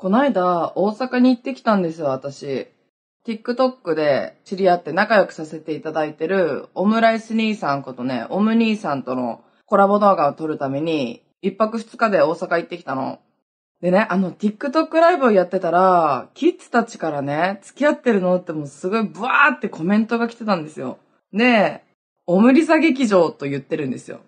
[0.00, 2.68] こないだ、大阪に行ってきたんですよ、私。
[3.26, 13.18] TikTok で知り合って仲良くさせていただいてる、オムライス兄さんことね、オム兄さんとのコラボ動画を撮るために、一泊二日で大阪行ってきたの。
[13.82, 20.96] でね、あの、TikTok ライブをやってたら、キッズたちからね、付き合ってるのってもうすごいブワーってコメントが来てたんですよ。
[21.34, 21.84] で、
[22.24, 24.20] オムリサ劇場と言ってるんですよ。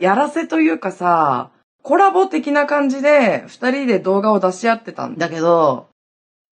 [0.00, 1.50] やらせというかさ、
[1.84, 5.88] コラボ的な感じで二人で動画を出し合ってたんだけど、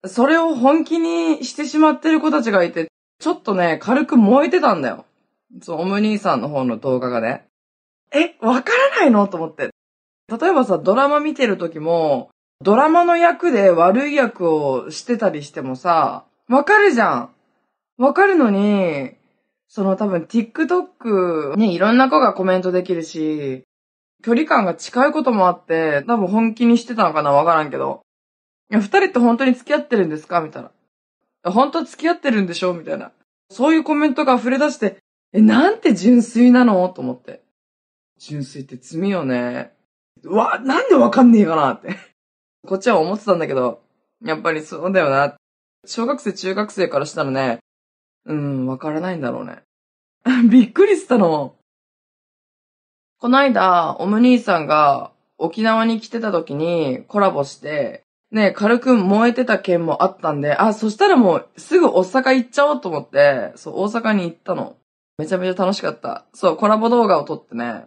[0.04, 5.06] それを本気にしてしまってる子たちがいて、ちょっとね、軽く燃えてたんだよ。
[5.62, 7.46] そう、オム兄さんの方の動画がね。
[8.12, 9.26] え、わからないの？
[9.26, 9.70] と思って。
[10.28, 12.28] 例えばさ、ドラマ見てる時も、
[12.60, 17.30] ドラマの役で悪い役をしてたりしてもさ、わかるじゃん。
[17.96, 19.12] わかるのに、
[19.66, 23.64] その多分 TikTok にいろんな子がコメントできるし、
[24.22, 28.02] 距離感が近いこともあって、多分本気にしてたのかなわからんけど。
[28.70, 30.40] いや、二人って本当に付き合ってるんですか？
[30.40, 30.70] みたいな。
[31.50, 32.72] 本当付き合ってるんでしょ？
[32.72, 33.12] みたいな。
[33.50, 34.98] そういうコメントが溢れ出して、
[35.32, 36.88] え、なんて純粋なの？
[36.88, 37.42] と思って。
[38.18, 39.72] 純粋って罪よね。
[40.22, 41.74] うわ、なんでわかんねえかな？
[41.74, 41.96] って。
[42.66, 43.82] こっちは思ってたんだけど、
[44.24, 45.34] やっぱりそうだよな。
[45.84, 47.58] 小学生、中学生からしたらね、
[48.24, 49.62] うん、わからないんだろうね。
[50.48, 51.56] びっくりしたの。
[53.22, 64.74] この間、オム兄さんが沖縄に来てた時にコラボして、ね、軽く燃えてた件もあったんで、あ、そしたらもうすぐ大阪行っちゃおうと思って、そう、大阪に行ったの。
[65.18, 66.24] めちゃめちゃ楽しかった。
[66.34, 67.84] そう、コラボ動画を撮ってね、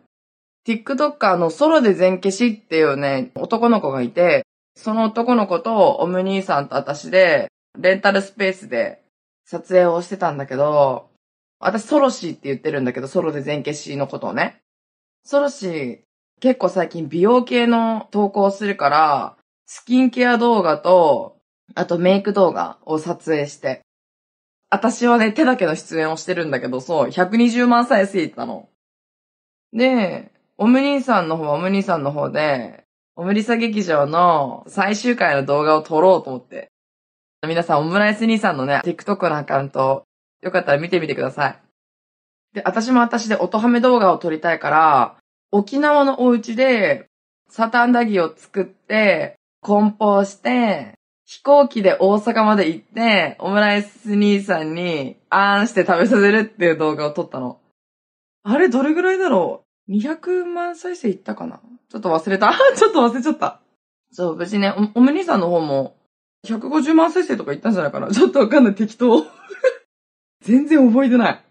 [0.66, 4.46] TikToker のソロで全消しっていうね、男の子がいて、
[4.78, 9.04] その男の子とオム兄さんと私で、レンタルスペースで
[9.44, 11.10] 撮影をしてたんだけど、
[11.60, 14.62] 私ソロシーって言ってるんだけど、ソロで全消しのことをね。
[15.28, 16.00] ソロシー、
[16.40, 21.38] 結構最近美容系の投稿するから、スキンケア動画と、
[21.74, 23.82] あとメイク動画を撮影して。
[24.70, 28.70] 私はね、手だけの出演をしてるんだけど、そう、120万再生いったの。
[29.74, 32.84] で、オムニーさんの方はオムニーさんの方で、
[33.16, 36.70] オムリサ劇場の最終回の動画を撮ろうと思って。
[37.48, 40.04] 皆さん、オムライス兄さんのね、TikTok のアカウント、
[40.44, 41.66] よかったら見てみてください。
[42.56, 45.18] で、私も私で音ハメ動画を撮りたいから、
[45.58, 47.06] 沖縄のお家で、
[47.48, 50.96] サタンダギを作って、梱包して、
[51.26, 57.60] 飛行機で大阪まで行って、オムライス兄さんに、あーんして食べさせるっていう動画を撮ったの。
[58.44, 61.62] あれ、どれぐらいだろう ?200 万再生いったかな？
[61.90, 62.52] ちょっと忘れた。
[62.76, 63.62] ちょっと忘れちゃった。
[64.12, 65.96] そう、無事ね、お、おむ兄さんの方も、
[66.46, 68.12] 150万再生とかいったんじゃないかな？
[68.12, 69.26] ちょっとわかんない、適当。
[70.44, 71.42] 全然覚えてない。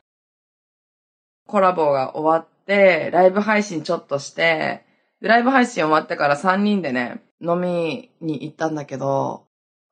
[1.47, 4.85] コラボが終わっ、ライブ配信ちょっとして、
[5.21, 9.47] ライブ配信終わってから3人でね、飲みに行ったんだけど、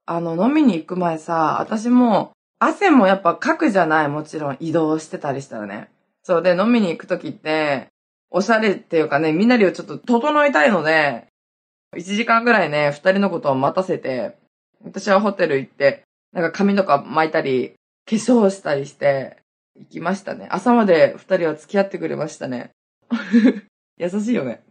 [0.06, 5.91] あの、飲みに行く前さ、私も、汗もやっぱかくじゃない、もちろん移動してたりしたらね。
[6.22, 7.88] そうで、飲みに行くときって、
[8.31, 11.27] おしゃれっていうかね、みんなりをちょっと整いたいので、
[11.97, 14.38] 1時間ぐらいね、二人のことを待たせて、
[14.84, 17.75] 私はホテル行って、なんか髪とか巻いたり、
[18.09, 19.42] 化粧したりして、
[19.78, 20.49] 行きましたね。
[20.50, 22.71] 朝まで二人は付き合ってくれましたね。
[23.99, 24.65] 優しいよね。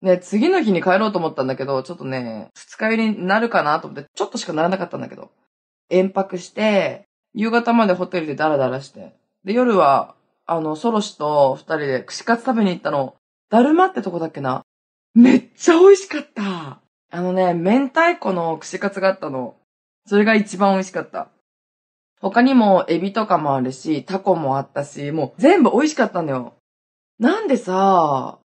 [0.00, 5.30] ね、次の日に帰ろうと思ったんだけど、ちょっとね、二日酔いになるかなと思って、ちょっとしかならなかったんだけど。
[5.90, 9.16] 遠泊して、夕方までホテルでダラダラして。
[9.44, 10.14] で、夜は、
[10.46, 13.16] あの、ソロシと二人で串カツ食べに行ったの。
[13.50, 14.62] だるまってとこだっけな。
[15.14, 16.80] めっちゃ美味しかった。
[17.10, 19.56] あのね、明太子の串カツがあったの。
[20.06, 21.28] それが一番美味しかった。
[22.20, 26.54] 他にもエビとかもあるし、タコもあったし、もう全部美味しかったんだよ。
[27.18, 28.38] なんでさ、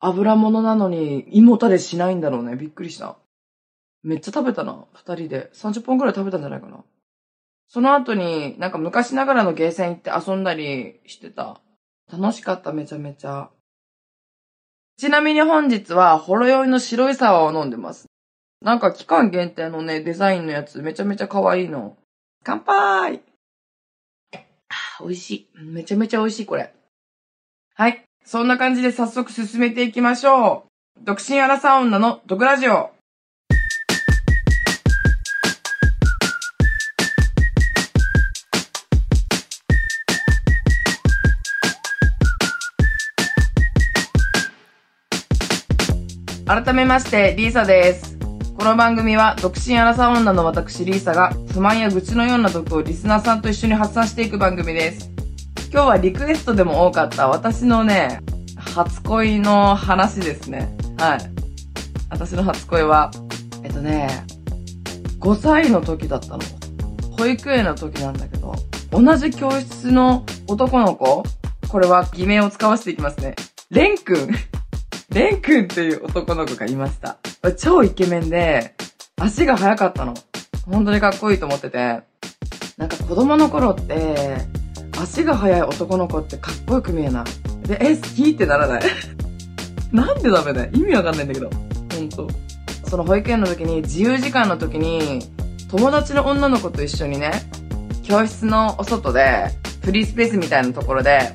[0.00, 2.56] 油物なのに胃もたれしないんだろうね。
[2.56, 3.16] びっくりした。
[4.02, 4.84] めっちゃ食べたな。
[4.92, 5.50] 二人で。
[5.54, 6.84] 30本くらい食べたんじゃないかな。
[7.68, 11.60] その後になんか昔ながらのゲーセン行って遊んだりしてた。
[12.12, 13.50] 楽しかった、めちゃめちゃ。
[14.98, 18.06] ちなみに本日は、ほろ酔いの白いサワーを飲んでます。
[18.60, 21.96] なんか期間限定のね、デザインのやつめちゃめちゃ可愛いの。
[22.46, 23.22] 乾杯
[25.00, 25.48] 美味しい。
[25.58, 26.74] めちゃめちゃ美味しい、これ。
[27.74, 28.04] はい。
[28.22, 30.66] そんな感じで早速進めていきましょ
[31.00, 31.04] う。
[31.04, 32.90] 独身アラサー女の毒ラジオ。
[46.46, 48.13] 改めまして、リーサです。
[48.56, 55.10] この番組は独身アラサー女の私リーサが不満や愚痴のような毒をリスナーさんと一緒に発散していく番組です。
[55.72, 58.20] 今日はリクエストでも多かった私のね、
[58.56, 60.74] 初恋の話ですね。
[60.98, 61.18] はい。
[62.10, 63.10] 私の初恋は、
[63.64, 64.08] えっとね、
[65.18, 66.40] 5歳の時だったの。
[67.18, 68.54] 保育園の時なんだけど、
[68.92, 71.24] 同じ教室の男の子、
[71.68, 73.34] これは偽名を使わせていきますね。
[73.70, 74.28] レン君。
[75.10, 77.18] レン君っていう男の子がいました。
[77.52, 78.74] 超イケメンで、
[79.16, 80.14] 足が速かったの。
[80.66, 82.00] 本当にかっこいいと思ってて。
[82.76, 84.38] なんか子供の頃って、
[85.00, 87.68] 足が速い男の子ってかっこよく見えない。
[87.68, 88.82] で、え、好きってならない
[89.92, 90.70] なんでダメだよ。
[90.72, 91.50] 意味わかんないんだけど。
[91.94, 92.28] ほんと。
[92.88, 95.20] その保育園の時に、自由時間の時に、
[95.70, 97.32] 友達の女の子と一緒にね、
[98.02, 99.50] 教室のお外で、
[99.82, 101.32] フリースペースみたいなところで、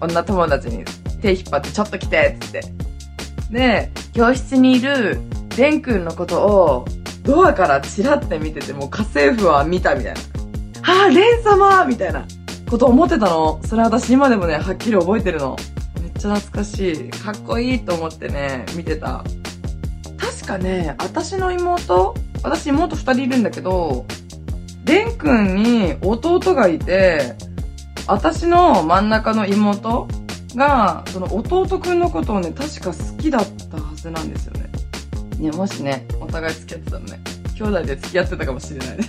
[0.00, 0.84] 女友達に
[1.22, 2.60] 手引っ張ってちょっと来てっ、つって。
[3.50, 5.20] で、教室にいる、
[5.56, 6.84] レン君のことを、
[7.22, 10.20] ドアからチラって見てて、もう家政婦は見たみたいな。
[10.82, 12.26] はぁ、レン様みたいな
[12.70, 13.60] こと思ってたの。
[13.64, 15.56] それ私今でもね、はっきり覚えてるの。
[16.00, 17.10] めっちゃ懐かしい。
[17.10, 19.24] かっこいいと思ってね、見てた。
[20.18, 24.06] 確かね、私の妹私妹二人いるんだけど、
[24.84, 27.34] レン君に弟がいて、
[28.06, 30.06] 私の真ん中の妹
[30.54, 34.52] が、その弟くんのことをね、確か好きだったはずなんですよ
[35.38, 35.50] ね。
[35.50, 37.20] ね、もしね、お互い付き合ってたのね、
[37.56, 38.88] 兄弟で付き合ってたかもしれない。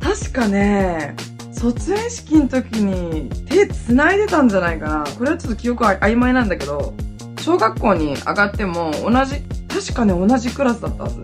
[0.00, 1.16] 確かね、
[1.52, 5.04] 卒園式の時に手繋いでたんじゃないかな。
[5.16, 6.94] これはちょっと記憶曖昧なんだけど、
[7.40, 11.22] 小学校に上がっても同じ、確かね、同じクラスだったはず。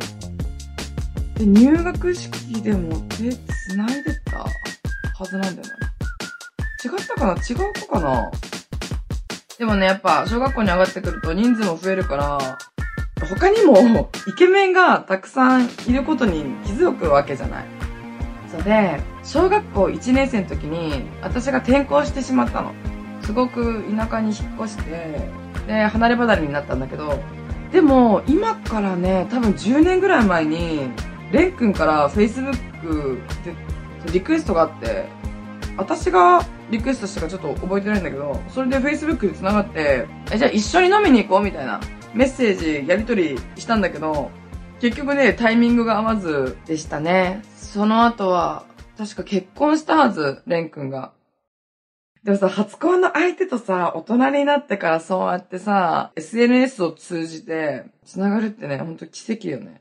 [1.34, 4.48] で、入学式でも手繋いでたは
[5.24, 5.90] ずなんだよな。
[6.82, 7.32] 違ったかな？
[7.34, 8.30] 違う子かな？
[9.58, 12.58] でもね、やっぱ、小学校に上がってくると人数も増えるから、
[13.26, 17.64] 他にもイケメンがたくさんいることに気づくわけじゃない。
[18.50, 22.72] そうで、小学校1年生の時に私が転校してしまったの。
[23.22, 25.20] すごく田舎に引っ越して、
[25.66, 27.20] で、離れ離れになったんだけど、
[27.70, 30.90] でも、今からね、多分10年ぐらい前に、
[31.30, 35.06] レン君から Facebook でリクエストがあって、
[35.76, 41.80] 私がリクエストしたかちょっと覚えてないんだけど、それで Facebook で繋がって、え、じゃあ一緒に飲みに行こうみたいな
[42.14, 44.30] メッセージやり取りしたんだけど、
[44.80, 47.42] 結局ね、タイミングが合わずでしたね。
[47.56, 48.64] その後は、
[48.98, 51.12] 確か結婚したはず、レン君が。
[52.24, 59.80] でもさ、初恋の相手とさ、大人になってからそうやってさ、SNS を通じて繋がるってね、ほんと奇跡よね。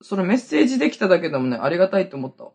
[0.00, 2.52] そのメッセージできただけでもね、ありがたいと思ったわ。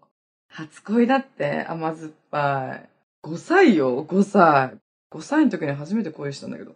[0.48, 2.90] 初恋だって甘酸っぱい。
[3.24, 4.78] 5歳よ、5歳。
[5.12, 6.76] 5歳の時に初めて恋したんだけど。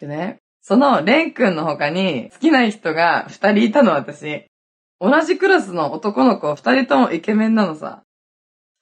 [0.00, 0.38] でね、
[0.68, 4.46] そのレン君の他に好きな人が2人いたの私。
[4.98, 8.02] 同じクラスの男の子2人ともイケメンなのさ。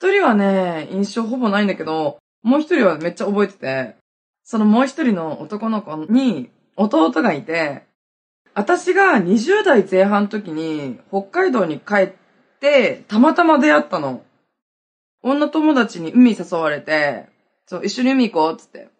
[0.00, 3.96] 1人はね、印象ほぼないんだけど、もう一人はめっちゃ覚えてて、
[4.44, 7.82] そのもう一人の男の子に弟がいて、
[8.54, 12.12] 私が20代前半の時に北海道に帰っ
[12.60, 14.22] てたまたま出会ったの。
[15.22, 17.26] 女友達に海誘われて、
[17.66, 18.93] そう、一緒に海行こうっつって。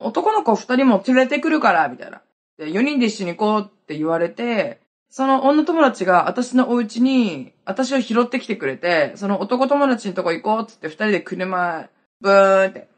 [0.00, 2.22] 男の子二人も連れてくるから、みたいな。
[2.58, 4.80] で、4人で一緒に行こうって言われて、
[5.10, 11.88] その女友達が私のお家に、私を拾ってきてくれて、その男友達のとこ行こうっつって二人で車
[12.20, 12.88] ブーって。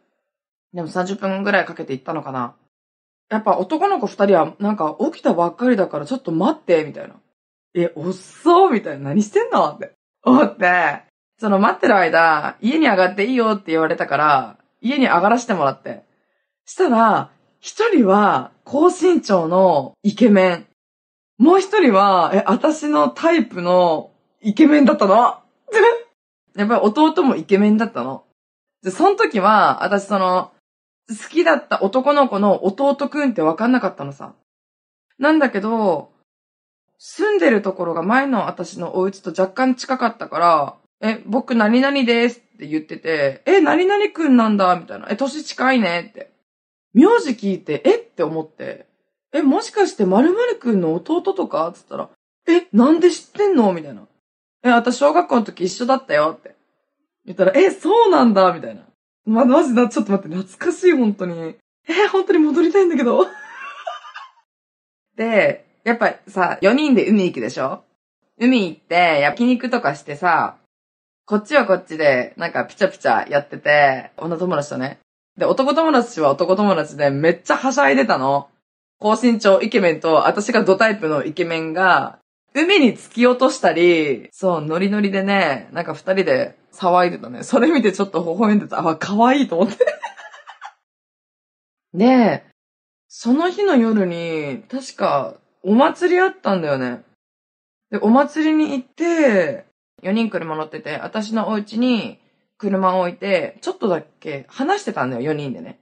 [0.74, 2.54] でも30分ぐらいかけて行ったのかな。
[3.30, 7.14] やっぱ男の子二人はなんか起きたばっかりだからちょっと待って、みたいな。
[7.74, 9.08] え、おっそうみたいな。
[9.08, 11.04] 何してんのって思って、
[11.38, 16.04] その待ってる間、家に上がっていいよって言われたから、家に上がらせてもらって。
[16.66, 20.66] したら、一人は高身長のイケメン。
[21.38, 25.42] もう一人は、え、私のタイプのイケメンだったの？
[26.56, 28.24] やっぱり弟もイケメンだったの。
[28.82, 30.52] で、その時は、私その、
[31.08, 34.34] 好きだった男の子の弟くんってわかんなかったのさ。
[35.18, 36.12] なんだけど、
[36.98, 45.08] 住んでるところが前の私のお家と若干近かったから、え、僕何々ですって言ってて、え、何々くんなんだみたいな。
[45.10, 46.31] え、年近いねって。
[46.94, 47.96] 名字聞いて、え？
[47.96, 48.86] って思って、
[49.32, 51.72] え、もしかして〇〇くんの弟とか？
[51.74, 52.10] つったら、
[52.46, 53.72] え、なんで知ってんの？
[53.72, 54.02] みたいな。
[54.62, 56.54] え、私小学校の時一緒だったよって。
[57.24, 58.82] 言ったら、え、そうなんだみたいな。
[59.24, 61.56] ま、マジだ、ちょっと待って、懐かしい、本当に。
[61.88, 63.26] え、本当に戻りたいんだけど。
[65.16, 67.84] で、やっぱさ、4人で海行くでしょ？
[68.38, 70.56] 海行って、焼肉とかしてさ、
[71.24, 74.98] こっちはこっちで、なんかピチャピチャやってて、女友達とね。
[75.36, 78.48] で、男友達は男友達でめっちゃはしゃいでたの。
[78.98, 82.18] 高身長イケメンと、私がドタイプのイケメンが、
[82.54, 87.42] 海に突き落としたり、そう、ノリノリでね、なんか二人で騒いでたね。
[87.42, 88.86] それ見てちょっと微笑んでた。
[88.86, 89.86] あ、可愛いと思って。
[91.94, 92.44] で、
[93.08, 97.02] その日の夜に、確か、お祭りあったんだよね。
[97.90, 99.66] で、お祭りに行って、
[100.02, 102.18] 4人車乗ってて、私のお家に
[102.62, 105.80] 車を置いて、ちょっとだけ話してたんだよ、4人でね。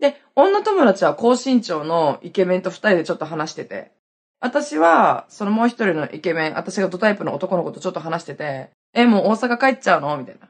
[0.00, 3.92] で、女友達は高身長のイケメンと2人でちょっと話してて、
[4.40, 10.16] 私は、そのもう一人のイケメン、私がドタイプの男の子とちょっと話してて、え、もう大阪帰っちゃうの？
[10.16, 10.48] みたいな。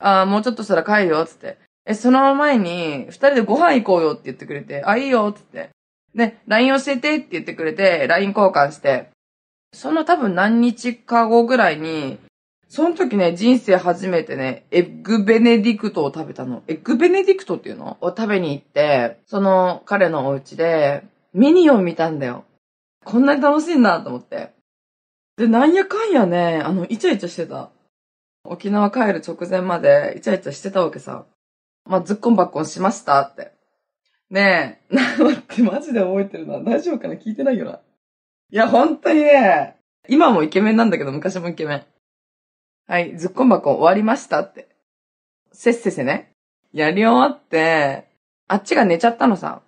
[0.00, 1.58] あーもうちょっとしたら帰るよ、つって。
[1.86, 5.70] え、その前に、二人でご飯行こうよって言ってくれて、あ、いいよ、つって。
[6.14, 9.10] で、LINE 教えてって言ってくれて、LINE 交換して、
[9.72, 12.18] その多分何日か後ぐらいに、
[12.68, 16.62] その時ね、人生初めてね、エッグベネディクトを食べたの。
[16.68, 17.96] エッグベネディクトっていうの？
[18.02, 22.44] を食べに行って、その彼のお家で、ミニオン見たんだよ。
[23.04, 24.52] こんなに楽しいんだと思って。
[25.38, 27.70] で、なんやかんやね、あの、イチャイチャしてた。
[28.44, 31.24] 沖縄帰る直前までイチャイチャしてたわけさ。
[31.86, 33.52] まあ、ズッコンバッコンしましたって。
[34.28, 36.60] ねえ、な、 待って、マジで覚えてるな。
[36.60, 37.14] 大丈夫かな？
[37.14, 37.80] 聞いてないよな。
[38.50, 41.84] いや、本当にね、今もイケメンなんだけど、昔もイケメン。
[42.90, 44.66] はい、ズッコンバコ終わりましたって。
[45.52, 46.32] せっせせね。
[46.72, 48.08] やり終わって、
[48.48, 49.60] あっちが寝ちゃったのさ。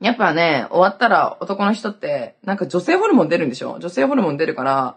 [0.00, 3.78] やっぱね、終わったら男の人って、なんか女性ホルモン出るんでしょ？
[3.78, 4.96] 女性ホルモン出るから、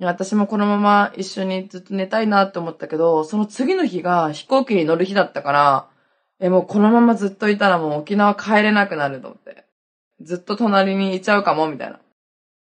[0.00, 5.88] 私もこのまま一緒にずっと寝たいなって思ったけど、その次の日が飛行機に乗る日だったから、
[6.40, 9.66] え、もうこのままずっといたらもう沖縄帰れなくなると思って。
[10.20, 12.00] ずっと隣にいちゃうかも、みたいな。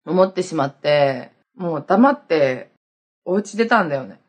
[0.06, 2.70] 思ってしまって、もう黙って、
[3.26, 4.20] お家出たんだよね。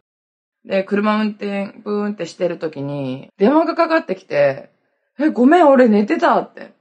[0.64, 4.70] で、車運転、ブーンってしてる時に、電話がかかってきて、
[5.18, 6.72] え、ごめん、俺寝てたって。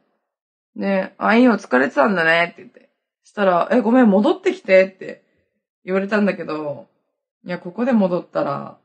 [0.76, 2.90] で、あ、いいよ、疲れてたんだねって言って。
[3.24, 5.24] したら、え、ごめん、戻ってきてって
[5.84, 6.88] 言われたんだけど、
[7.46, 8.78] いや、ここで戻ったら、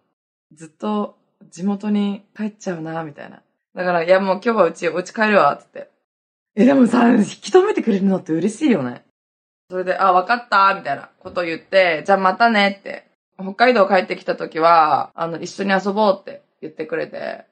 [0.52, 1.16] ずっと
[1.50, 3.42] 地元に帰っちゃうな、みたいな。
[3.74, 5.90] だから、いや、もう今日はうち、お家帰るわっ、つって。
[6.54, 9.04] え、でもさ、引き止めてくれるのって嬉しいよね。
[9.70, 13.04] それで、あ、わかった、みたいなこと言って、じゃあまたねって。
[13.38, 17.44] 北海道帰ってきた時は、あの、一緒に遊ぼうって言ってくれて、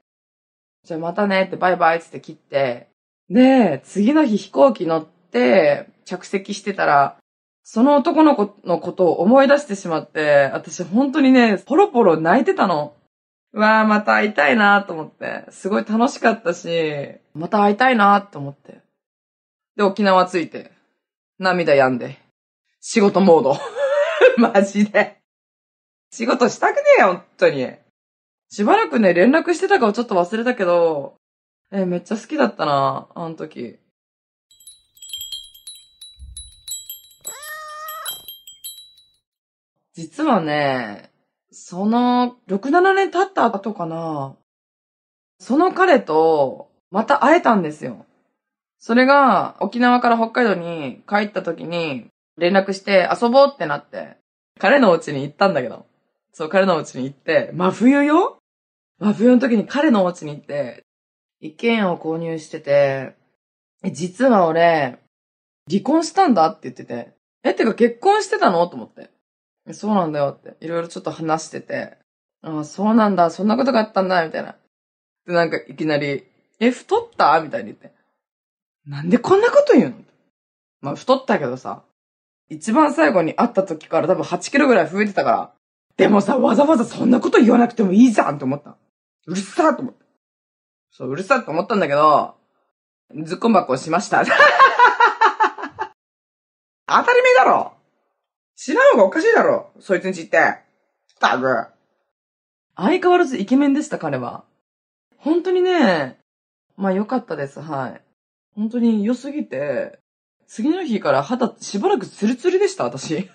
[0.85, 2.88] じゃあまたねってバイバイって切って、
[3.31, 7.17] で、次の日飛行機乗って着席してたら、
[7.62, 12.95] その男の子のことを思い出してしまって、私本当にね、ポロポロ泣いてたの。
[13.55, 15.47] うわぁ、また会いたいなと思って。
[15.50, 16.69] すごい楽しかったし、
[17.35, 18.81] また会いたいなと思って。
[19.76, 20.73] で、沖縄着いて、
[21.38, 22.19] 涙止んで、
[22.81, 23.57] 仕事モード。
[24.37, 25.24] マジで。
[26.16, 27.73] 仕事したくねえよ、本当に。
[28.49, 31.16] しばらくね、連絡してたかをちょっと忘れたけど、
[31.73, 33.80] え、めっちゃ好きだったな、あの時。
[39.94, 41.11] 実はね、
[41.50, 44.37] その、6、7年経った後かな、
[45.40, 48.06] その彼と、また会えたんですよ。
[48.78, 52.06] それが、沖縄から北海道に帰った時に、
[52.38, 54.16] 連絡して遊ぼうってなって、
[54.61, 55.87] 彼のお家に行ったんだけど。
[56.37, 58.38] そう、彼のお家に行って、真冬よ？
[58.99, 60.83] 真冬の時に彼のお家に行って、
[61.41, 63.14] 一軒家を購入してて、
[63.85, 64.99] え、実は俺、
[65.71, 67.14] 離婚したんだって言ってて、
[67.45, 68.67] え、ってか結婚してたの？
[68.67, 69.11] と思って。
[69.73, 71.97] そうなんだよって、いろいろちょっと話してて、
[72.43, 74.57] ああ、そうなんだ、そんなことがあったんだ、みたいな。
[75.26, 76.26] で、なんかいきなり、
[76.59, 77.41] え、太った？
[77.41, 77.93] みたいに言って。
[78.87, 79.97] なんでこんなこと言うの？
[80.81, 81.85] まあ、太ったけどさ、
[82.50, 85.53] 一番最後に会った時から多分8キロぐらい増えてたから、
[85.97, 88.77] でもさ、わざわざそんなこと言わなくてもいいじゃんって思った。
[89.27, 90.05] うるさーと思って。
[90.91, 92.35] そう、うるさって思ったんだけど、
[93.25, 94.25] ずっこんばっこしました。
[94.27, 94.31] 当
[97.03, 97.75] たり前だろ
[98.57, 100.59] 知らん方がおかしいだろそいつんちって。
[101.21, 101.67] たぶ
[102.77, 104.45] 相変わらずイケメンでした、彼は。
[105.17, 106.19] 本当にね、
[106.77, 108.03] まあ良かったです、はい。
[108.55, 109.99] 本当に良すぎて、
[110.47, 113.31] 次の日から肌しばらくツルツルでした、私。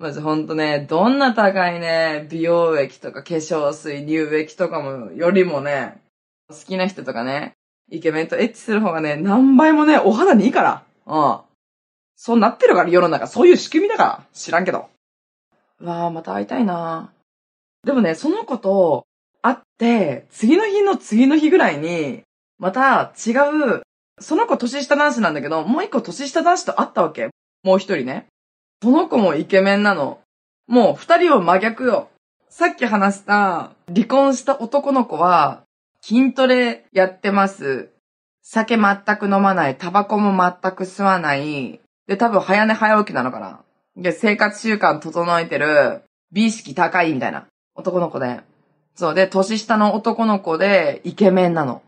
[0.00, 6.00] マジほんとね、どんな高いね、美容液とか化粧水、乳液とかも、よりもね、
[6.48, 7.52] 好きな人とかね、
[7.90, 10.84] イケメンとエッチする方がね、何倍もね、お肌にいいから。
[11.06, 11.40] うん。
[12.16, 13.26] そうなってるから、世の中。
[13.26, 14.24] そういう仕組みだから。
[14.32, 14.88] 知らんけど。
[15.82, 17.12] わあまた会いたいな
[17.84, 19.04] でもね、その子と
[19.42, 22.22] 会って、次の日の次の日ぐらいに、
[22.58, 23.82] また違う、
[24.18, 27.28] その子年下男子なんだけど、もう一個年下男子と会ったわけ。
[27.64, 28.28] もう一人ね。
[28.82, 30.20] その子もイケメンなの。
[30.66, 32.08] もう二人は真逆よ。
[32.48, 35.62] さっき話した離婚した男の子は
[36.00, 37.90] 筋トレやってます。
[38.42, 39.76] 酒全く飲まない。
[39.76, 41.80] タバコも全く吸わない。
[42.06, 43.60] で、多分早寝早起きなのかな。
[43.96, 46.02] で、生活習慣整えてる。
[46.32, 48.40] 美意識高いみたいな男の子で。
[48.94, 49.14] そう。
[49.14, 51.82] で、年下の男の子でイケメンなの。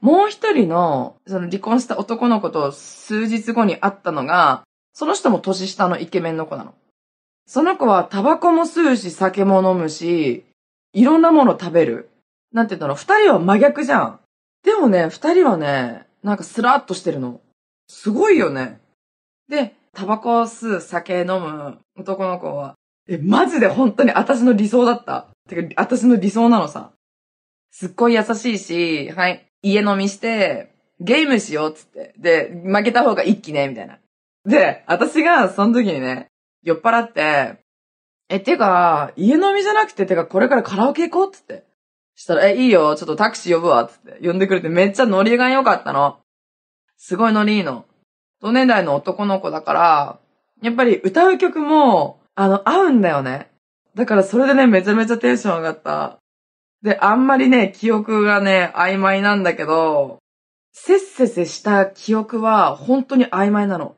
[0.00, 4.64] もう一人の、その離婚した男の子と数日後に会ったのが、
[4.98, 6.74] その人も年下のイケメンの子なの。
[7.46, 10.44] その子はタバコも吸うし、酒も飲むし、
[10.92, 12.10] いろんなもの食べる。
[12.52, 14.20] なんて言うんだろう、二人は真逆じゃん。
[14.64, 17.40] でもね、二人はね、なんかスラッとしてるの。
[17.86, 18.80] すごいよね。
[19.48, 22.74] で、タバコを吸う、酒飲む男の子は、
[23.08, 25.28] え、マジで本当に私の理想だった。
[25.48, 26.90] てか、私の理想なのさ。
[27.70, 32.14] すっごい優しいし、はい、家飲みして、ゲームしようっつって。
[32.18, 34.00] で、負けた方が一気ね、みたいな。
[34.48, 36.28] で、私がその時にね、
[36.62, 37.58] 酔っ払って、
[38.30, 41.64] え、てか、家飲みじゃなくて、てか、これからカラオケ行こうっつって。
[42.14, 44.26] したら、え、いいよ、ちょっとタクシー呼ぶわ、つって。
[44.26, 46.18] 呼んでくれてめっちゃノリが良かったの。
[46.96, 47.84] すごいノリいいの。
[48.40, 50.18] 同年代の男の子だから、
[50.62, 53.50] やっぱり歌う曲も、あの、合うんだよね。
[53.94, 56.18] だからそれでね、めちゃめちゃテンション上がった。
[56.82, 60.18] で、あんまりね、記憶がね、曖昧なんだけど、
[60.72, 63.96] せっせせした記憶は本当に曖昧なの。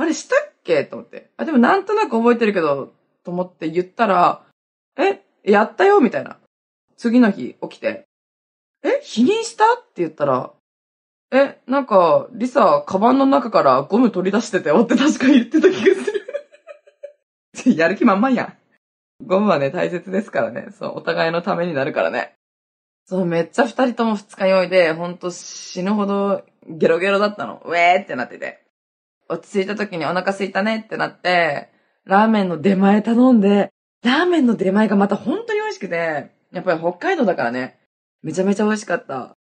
[0.00, 0.84] あれしたっけ？
[0.84, 1.30] と思って。
[1.36, 4.42] あ、でもなんとなく覚えてるけど、と思って言ったら、
[4.98, 6.38] え、やったよみたいな。
[6.96, 8.06] 次の日起きて、
[8.82, 9.64] え、否認した？
[9.74, 10.52] って言ったら、
[11.32, 16.12] え、なんか、リサ、カバンの中からゴム取り出しててよって確か言ってた気がす
[17.64, 17.76] る。
[17.76, 19.26] やる気満々やん。
[19.26, 20.68] ゴムはね、大切ですからね。
[20.72, 22.34] そう、お互いのためになるからね。
[23.04, 27.62] そう、めっちゃ二人とも二日酔いで、ほんと死ぬほどゲロゲロだったの。
[27.64, 28.64] ウェーってなってて。
[29.30, 31.70] 落ち着いた時にお腹空いたねってなって、
[32.04, 33.70] ラーメンの出前頼んで、
[34.02, 37.78] ラーメンの出前がまた本当に美味しくて、やっぱり北海道だからね、
[38.22, 39.36] めちゃめちゃ美味しかった。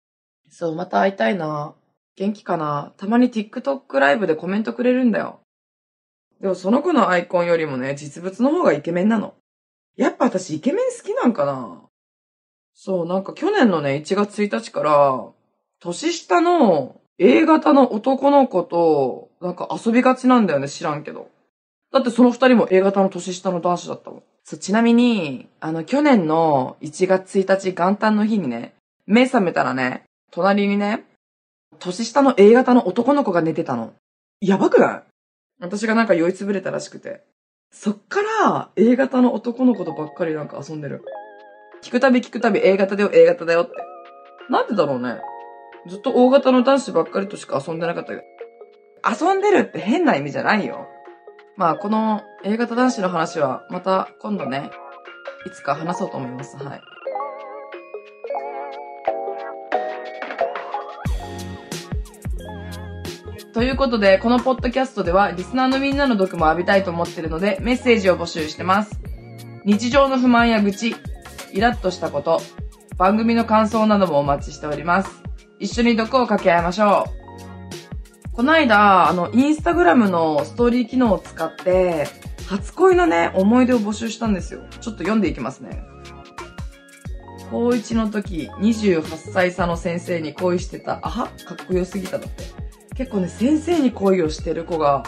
[0.51, 1.75] そう、また会いたいな。
[2.17, 5.41] 元気かなたまに TikTok ライブでコメントくれるんだよ。
[6.41, 9.35] でもその子のアイコンよりもね、実物の方がイケメンなの。
[9.97, 11.83] やっぱ私イケメン好きなんかな
[12.75, 15.27] そう、なんか去年のね、1月1日から、
[15.81, 21.31] 年下の A 型の男の子と、なんか遊びがちなんだよね、知らんけど。
[21.93, 24.23] だってその二人も A 型の年下の男子だったもん。
[24.45, 28.75] そう、ちなみに、あの、去年の1月1日元旦の日にね、
[29.07, 31.05] 目覚めたらね、隣にね、
[31.79, 33.93] 年下の A 型の男の子が寝てたの。
[34.41, 35.03] やばくない？
[35.61, 37.23] 私がなんか酔いつぶれたらしくて。
[37.71, 41.03] そっから A 型の男の子とばっかりなんか遊んでる。
[41.83, 43.73] 聞くたび聞くたび A 型だよ、A 型だよって。
[44.51, 45.21] なんでだろうね？
[45.89, 48.23] ずっと O 型の男子ばっかりとしか遊んでなかったけど。
[49.09, 50.89] 遊んでるって変な意味じゃないよ。
[51.57, 54.71] まあ、この A 型男子の話はまた今度ね、
[55.47, 56.57] いつか話そうと思います。
[56.57, 56.81] はい。
[63.55, 69.01] ということで、このポッドキャストでは、リスナーのみんなの毒も浴びたいと思ってるので、メッセージを募集してます。
[69.65, 70.95] 日常の不満や愚痴、
[71.53, 72.43] イラッとしたこと、
[72.99, 75.26] 番組の感想などもお待ちしております。
[75.59, 77.05] 一緒に毒を掛け合いましょ
[78.33, 78.33] う。
[78.33, 82.07] この間、あの、インスタグラムのストーリー機能を使って、
[82.47, 84.61] 初恋のね、思い出を募集したんですよ。
[84.81, 85.83] ちょっと読んでいきますね。
[87.51, 91.01] 高1の時、28歳差の先生に恋してた。
[91.03, 92.45] あはかっこよすぎただって。
[92.97, 95.03] 結構ね、先生に恋をしてる子が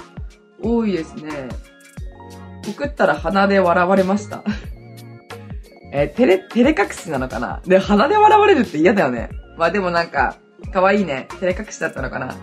[0.62, 1.48] 多いですね。
[2.64, 4.44] 告ったら鼻で笑われました。
[5.92, 7.60] えー、照れ、照れ隠しなのかな？
[7.66, 9.30] で、鼻で笑われるって嫌だよね。
[9.58, 10.36] まあでもなんか、
[10.72, 11.26] 可愛いね。
[11.40, 12.36] 照れ隠しだったのかな。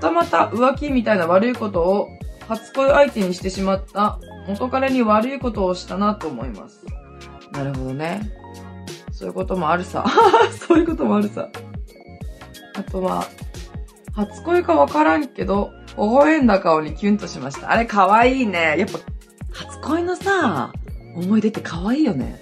[0.00, 2.08] 二股浮気みたいな悪いことを
[2.48, 4.18] 初恋相手にしてしまった
[4.48, 6.84] 元彼に悪いことをしたなと思います。
[7.52, 8.20] なるほどね。
[9.12, 10.04] そういうこともあるさ。
[10.66, 11.48] そういうこともあるさ。
[12.74, 13.24] あとは、
[14.14, 17.70] 初恋かわからんけど、微笑んだ顔にキュンとしました。
[17.70, 18.76] あれ可愛いね。
[18.78, 18.98] やっぱ、
[19.52, 20.72] 初恋のさ、
[21.14, 22.38] 思い出って可愛いよね。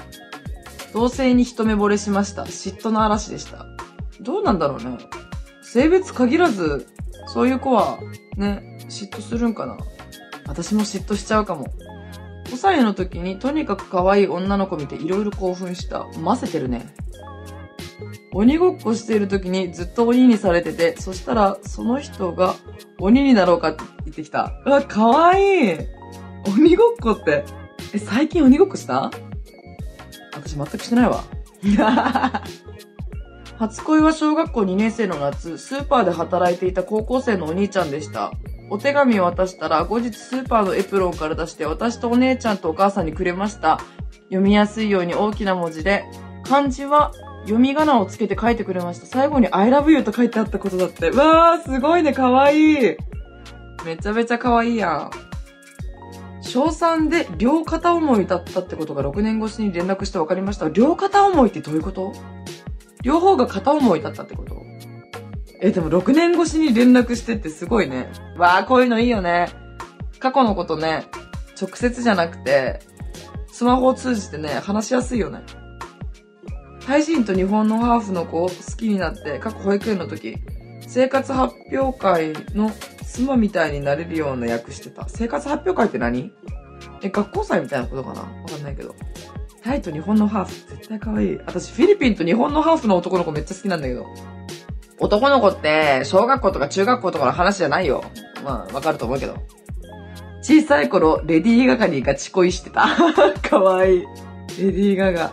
[0.92, 2.44] 同性に一目惚れしました。
[2.44, 3.66] 嫉妬の嵐でした。
[4.20, 4.98] どうなんだろうね。
[5.62, 6.86] 性別限らず、
[7.26, 7.98] そういう子は、
[8.36, 9.76] ね、嫉妬するんかな。
[10.46, 11.66] 私も嫉妬しちゃうかも。
[12.46, 16.06] 5歳の時にとにかく可愛い女の子見ていろいろ興奮した。
[16.24, 16.92] 混ぜてるね。
[18.32, 22.54] 鬼ごっこしている時にずっと鬼にされてて、そしたらその人が
[22.98, 24.52] 鬼になろうかって言ってきた。
[24.66, 25.78] うわ、かわいい。
[26.48, 27.44] 鬼ごっこって。
[27.92, 29.10] え、最近鬼ごっこした？
[30.32, 31.24] 私全くしてないわ。
[33.58, 38.32] 初恋は小学校2年生の夏、スーパーで働いていた高校生のお兄ちゃんでした。
[38.70, 43.80] お手紙を渡したら、後日スーパーのエプロンから出して、私とお姉ちゃんとお母さんにくれました。
[44.28, 46.04] 読みやすいように大きな文字で、
[46.44, 47.12] 漢字は
[47.42, 49.06] 読み仮名をつけて書いてくれました。
[49.06, 51.10] 最後に I love you と書いてあったことだって。
[51.10, 52.96] うわー、すごいね、かわいい。
[53.84, 55.29] めちゃめちゃかわいいやん。
[56.50, 60.68] 小3で両片思いだったってことが6年越しに連絡して分かりました。
[60.68, 62.12] 両片思いってどういうこと？
[63.02, 64.60] 両方が片思いだったってこと？
[65.60, 68.10] え、でも6年越しに連絡してってすごいね。
[68.36, 69.48] わあ、こういうのいいよね。
[70.18, 71.06] 過去のことね、
[71.60, 72.80] 直接じゃなくて、
[73.52, 75.44] スマホを通じてね、話しやすいよね。
[76.84, 80.36] タイ人と日本のハーフの子を好きになって、過去保育園の時、
[80.88, 82.72] 生活発表会の
[83.12, 85.08] 妻みたいになれるような役してた。
[85.08, 86.32] 生活発表会って何？
[87.02, 88.20] え、学校祭みたいなことかな？
[88.20, 88.94] わかんないけど。
[89.62, 91.38] タイと日本のハーフ、絶対可愛い。
[91.44, 94.06] 私、フィリピンと日本のハーフの男の子めっちゃ好きなんだけど。
[94.98, 98.04] 男の子って、小学校とか中学校とかの話じゃないよ。
[98.44, 99.36] まあ、わかると思うけど。
[100.42, 102.86] 小さい頃、レディー・ガガにガチ恋してた。
[103.42, 104.00] かわいい。
[104.00, 104.06] レ
[104.56, 105.32] ディー・ガガ。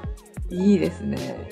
[0.50, 1.50] いいですね。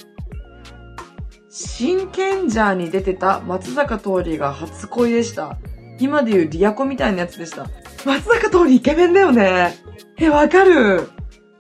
[1.50, 5.58] 真剣ジャーに出てた松坂桃李が初恋でした。
[6.00, 7.68] 今で言うリアコみたいなやつでした。
[8.06, 9.76] 松坂桃李イケメンだよね。
[10.18, 11.10] え、わかる。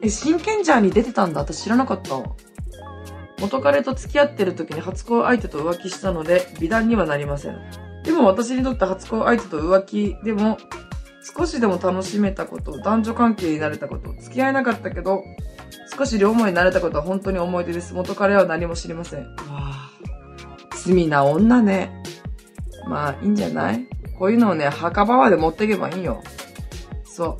[0.02, 1.42] え、真剣ジャーに出てたんだ。
[1.42, 2.22] 私知らなかった。
[3.42, 7.58] 元彼と付き合ってる時に初恋相手と浮気したので、美談にはなりません。
[8.04, 10.58] でも私にとって初恋相手と浮気でも、
[11.38, 15.24] 少しでも楽しめたこと、男女関係になれたこと、付き合えなかったけど、
[15.98, 17.94] 少し両思いになれたことは本当に思い出です。
[17.94, 19.22] 元彼は何も知りません。
[19.22, 19.90] わあ、
[20.76, 22.04] 罪な女ね。
[22.88, 23.88] まあ、いいんじゃない？
[24.18, 26.24] こういうのをね、墓場まで持っていけばいいよ。
[27.04, 27.38] そう。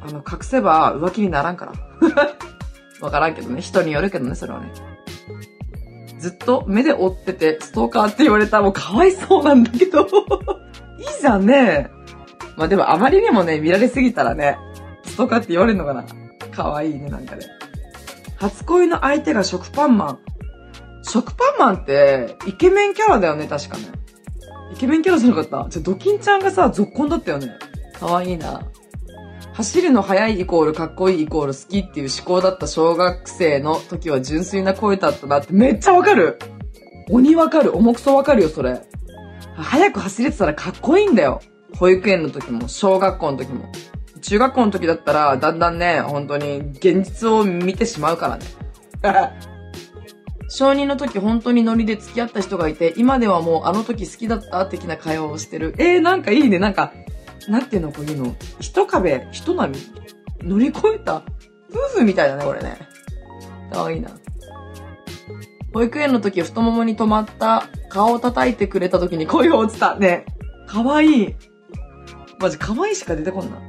[0.00, 1.72] あの、隠せば浮気にならんから。
[3.00, 3.60] わからんけどね。
[3.60, 4.72] 人によるけどね、それはね。
[6.18, 10.06] ずっと目で追ってて、ストーカーって言われたらもうかわいそうなんだけど。
[10.98, 11.90] いいじゃんね。
[12.56, 14.58] まあでもあまりにもね、見られすぎたらね、
[15.04, 16.04] ストーカーって言われるのかな。
[16.50, 17.42] かわいいね、なんかね。
[18.36, 20.18] 初恋の相手が食パンマン。
[21.02, 23.84] 食パンマンって、イケメンキャラだよね、確かね。
[24.72, 25.66] イケメンキャラじゃなかった？
[25.68, 27.48] じゃ、ドキンちゃんがさ、続婚だったよね。
[27.98, 28.62] かわいいな。
[29.52, 36.40] 走るの速いイコールかっこいいイコール好きっていう思考だった小学生の時は純粋な声だったなってめっちゃわかる
[37.08, 38.82] 鬼わかる重くそわかるよ、それ。
[39.56, 41.40] 早く走れてたらかっこいいんだよ。
[41.76, 43.70] 保育園の時も、小学校の時も。
[44.22, 48.46] 中学校の時だったら、だんだんね、本当に現実を見てしまうからね。
[50.54, 55.74] 小2の時本当にノリで付き合った人がいて、今ではもうあの時好きだった的な会話をしてる。
[55.78, 56.60] えー、なんかいいね。
[56.60, 56.92] なんか、
[57.48, 58.36] なんていうのこういうの。
[58.60, 59.68] 一壁、一波
[60.44, 61.24] 乗り越えた
[61.72, 62.78] 夫婦みたいだね、これね。
[63.72, 64.10] かわいいな。
[65.72, 69.96] 保育園の時太ももに止まった顔を叩いてくれた時に声を落ちた。
[69.96, 70.24] ね。
[70.68, 71.34] かわいい。
[72.38, 73.60] マジかわいいしか出てこんな。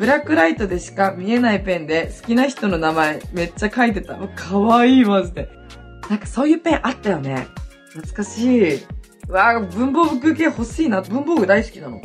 [0.00, 4.16] ブラックライトでしか見えないペンで好きな人の名前めっちゃ書いてた。
[4.28, 5.50] かわいい、マジで。
[6.08, 7.48] なんかそういうペンあったよね。
[7.90, 8.76] 懐かしい。
[8.76, 8.86] う
[9.28, 11.02] わぁ、文房具系欲しいな。
[11.02, 12.00] 文房具大好きなの。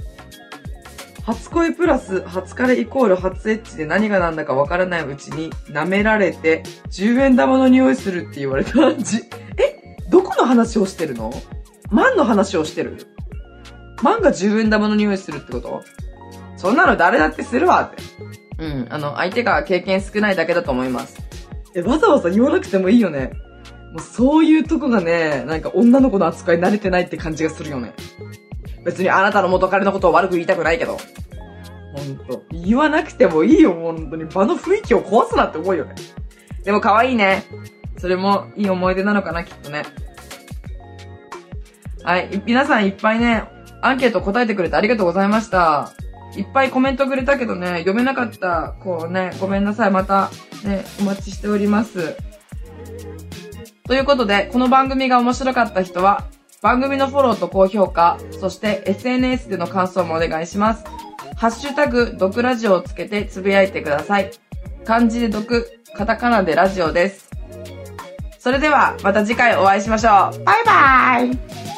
[1.24, 9.02] 初恋プラス初彼イコール初エッチで何が何だかわからないうちに舐められて10円玉の匂いするって言われた感。
[9.02, 9.20] じ、
[9.58, 10.02] え？
[10.10, 11.32] どこの話をしてるの？
[11.92, 13.08] 万の話をしてる？
[14.04, 15.82] 万が10円玉の匂いするってこと？
[16.58, 18.04] そんなの誰だってするわって。
[18.60, 18.88] うん。
[18.90, 21.18] あの、相手が経験少ないだけだと思います。
[21.76, 23.32] え、わざわざ言わなくてもいいよね。
[23.92, 27.94] もうそういうとこがね、なんか女の子の扱い慣れてないって感じがするよね。
[28.84, 30.98] 別にあなたの元彼のことを悪く言いたくないけど。
[31.96, 32.44] ほんと。
[32.52, 34.26] 言わなくてもいいよ、本当に。
[34.26, 35.96] 場の雰囲気を壊すなって思うよね。
[36.64, 37.44] でも可愛いね。
[37.98, 39.84] それもいい思い出なのかな、きっとね。
[42.04, 42.42] はい。
[42.46, 43.44] 皆さんいっぱいね、
[43.82, 45.92] アンケート答えてくれてありがとうございました。
[46.36, 48.76] いっぱいコメントくれたけどね、読めなかった。
[48.82, 49.92] こうね、ごめんなさい。
[49.92, 50.30] また、
[50.64, 52.18] ね、お待ちしております。
[53.88, 56.26] ということで、この番組が面白かった人は、
[56.62, 60.84] 番組のフォローと高評価、そして SNS での感想もお願いします。
[61.36, 64.32] ハッシュタグ、毒ラジオをつけてつぶやいてください。
[64.84, 67.30] 漢字で毒、カタカナでラジオです。
[68.40, 70.44] それでは、また次回お会いしましょう。
[70.44, 71.75] バイバーイ